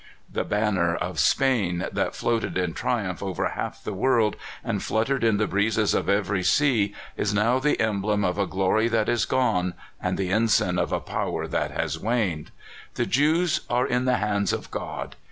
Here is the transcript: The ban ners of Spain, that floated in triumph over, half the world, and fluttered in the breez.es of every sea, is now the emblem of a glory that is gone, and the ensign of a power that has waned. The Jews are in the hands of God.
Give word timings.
The 0.33 0.43
ban 0.43 0.77
ners 0.77 0.97
of 0.97 1.19
Spain, 1.19 1.85
that 1.91 2.15
floated 2.15 2.57
in 2.57 2.73
triumph 2.73 3.21
over, 3.21 3.49
half 3.49 3.83
the 3.83 3.93
world, 3.93 4.35
and 4.63 4.81
fluttered 4.81 5.23
in 5.23 5.37
the 5.37 5.45
breez.es 5.45 5.93
of 5.93 6.09
every 6.09 6.41
sea, 6.41 6.95
is 7.17 7.35
now 7.35 7.59
the 7.59 7.79
emblem 7.79 8.25
of 8.25 8.39
a 8.39 8.47
glory 8.47 8.87
that 8.87 9.07
is 9.07 9.25
gone, 9.27 9.75
and 10.01 10.17
the 10.17 10.31
ensign 10.31 10.79
of 10.79 10.91
a 10.91 10.99
power 10.99 11.47
that 11.47 11.69
has 11.69 11.99
waned. 11.99 12.49
The 12.95 13.05
Jews 13.05 13.61
are 13.69 13.85
in 13.85 14.05
the 14.05 14.17
hands 14.17 14.51
of 14.53 14.71
God. 14.71 15.15